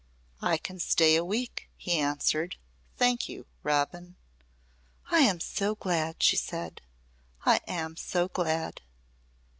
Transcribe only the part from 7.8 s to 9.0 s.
so glad."